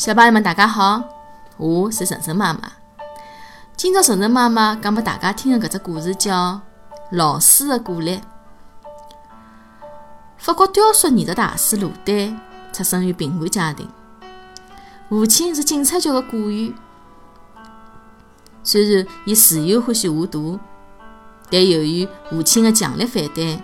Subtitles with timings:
[0.00, 1.04] 小朋友们，大家好，
[1.58, 2.72] 我是晨晨妈妈。
[3.76, 6.54] 今朝晨晨妈妈讲拨大家听的搿只故事叫
[7.10, 8.16] 《老师的鼓励》。
[10.38, 12.40] 法国雕塑艺术大师卢丹
[12.72, 13.86] 出生于贫寒家庭，
[15.10, 16.72] 父亲是警察局的雇员。
[18.62, 20.58] 虽然伊自幼欢喜画图，
[21.50, 23.62] 但由于父亲的强烈反对，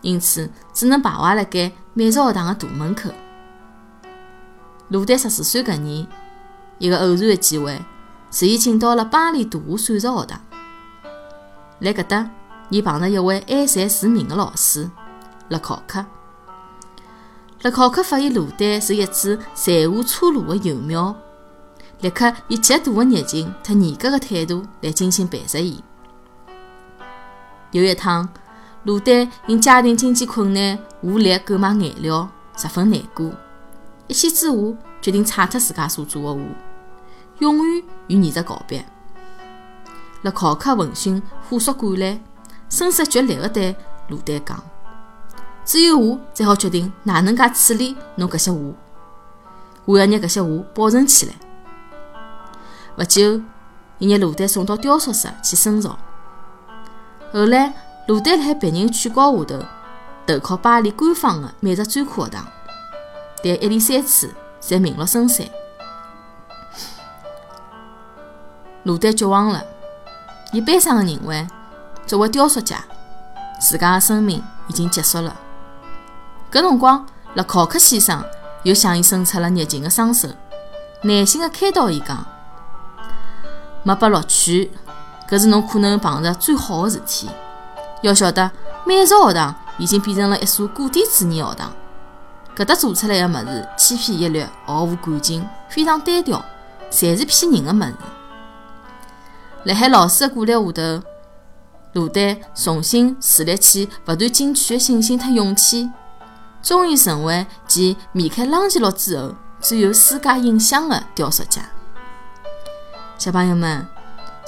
[0.00, 3.10] 因此只能徘徊辣盖美术学堂的大门口。
[4.92, 6.06] 鲁丹十四岁搿年，
[6.76, 7.80] 一个偶然的机会，
[8.30, 10.38] 使伊进到了巴黎图画算术学堂。
[11.78, 12.30] 辣搿搭，
[12.68, 14.90] 伊碰着一位爱才如命的老师
[15.48, 16.04] 勒考克。
[17.62, 21.16] 勒考克发现鲁丹是一只才华初露的幼苗，
[22.00, 25.82] 立刻以极大的热情和严格的态度来精心培植伊。
[27.70, 28.28] 有一趟，
[28.84, 33.32] 鲁丹因家庭经济困难无力购买颜料，十分难过。
[34.12, 36.40] 一气之下，决定拆脱自家所做的画，
[37.38, 38.84] 永远与艺术告别。
[40.20, 42.20] 勒考克闻讯火速赶来，
[42.68, 43.74] 声色俱厉地对
[44.08, 44.62] 卢丹讲
[45.64, 48.58] ：“只有我才好决定哪能介处理侬搿些画，
[49.86, 51.32] 我要拿搿些画保存起来。”
[52.94, 53.40] 不久，
[53.96, 55.98] 伊拿卢丹送到雕塑室去深造。
[57.32, 57.72] 后来，
[58.08, 59.64] 卢丹辣海别人劝告下头，
[60.26, 62.46] 投靠巴黎官方的美术专科学堂。
[63.42, 65.46] 但一连三次侪名落孙山，
[68.84, 69.64] 卢丹绝望了。
[70.52, 71.46] 伊悲伤地认为，
[72.06, 72.84] 作为雕塑家，
[73.60, 75.34] 自家的生命已经结束了。
[76.52, 78.22] 搿辰光，勒考克先生
[78.62, 80.28] 又向伊伸出了热情的双手，
[81.02, 82.24] 耐心地开导伊讲
[83.82, 84.70] ：“没被录取，
[85.28, 87.30] 搿是侬可能碰着最好的事体。
[88.02, 88.50] 要晓得，
[88.84, 91.72] 美术学堂已经变成了一所古典主义学堂。”
[92.56, 96.44] 搿搭做出来个物事千篇一律，毫无感情，非常单调，
[96.90, 97.96] 侪是骗人的物事。
[99.64, 101.02] 辣海老师的鼓励下头，
[101.92, 105.90] 卢丹重新树立起勿断进取的信心和勇气，
[106.62, 111.62] 终于成为继米开朗基罗之后最有世界影响的雕塑家。
[113.16, 113.86] 小朋友们，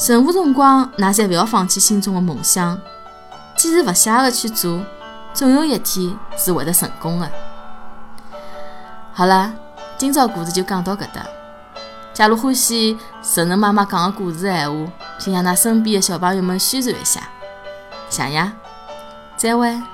[0.06, 2.78] 任何辰光，㑚侪勿要放弃心中的梦想，
[3.56, 4.84] 坚持勿懈个去做，
[5.32, 7.30] 总有一天是会得成功的。
[9.16, 9.54] 好了，
[9.96, 11.24] 今朝故事就讲到搿搭。
[12.12, 17.20] 假如欢喜晨晨妈妈讲的故事闲话，请向㑚身边的小朋友们宣传一下。
[18.10, 18.52] 谢谢，
[19.36, 19.93] 再会。